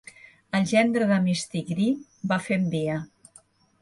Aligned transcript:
El 0.59 0.63
gendre 0.71 1.09
de 1.11 1.19
"Mistigrì" 1.27 1.87
va 2.33 2.43
fent 2.49 2.67
via. 2.77 2.97